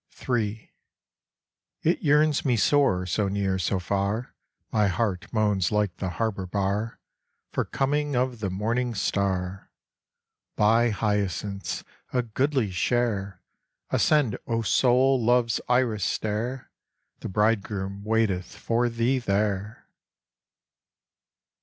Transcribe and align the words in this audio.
III. 0.27 0.73
It 1.83 2.01
yearns 2.01 2.43
me 2.43 2.57
sore, 2.57 3.05
so 3.05 3.27
near, 3.27 3.59
so 3.59 3.77
far! 3.77 4.33
My 4.71 4.87
heart 4.87 5.31
moans 5.31 5.71
like 5.71 5.95
the 5.97 6.09
harbor 6.09 6.47
bar, 6.47 6.99
For 7.51 7.65
coming 7.65 8.15
of 8.15 8.39
the 8.39 8.49
morning 8.49 8.95
star. 8.95 9.69
Buy 10.55 10.89
hyacinths 10.89 11.83
a 12.11 12.23
goodly 12.23 12.71
share! 12.71 13.43
Ascend, 13.91 14.39
O 14.47 14.63
soul, 14.63 15.23
love's 15.23 15.61
iris 15.69 16.03
stair, 16.03 16.71
The 17.19 17.29
bridegroom 17.29 18.03
waiteth 18.03 18.55
for 18.57 18.89
thee 18.89 19.19
there! 19.19 19.87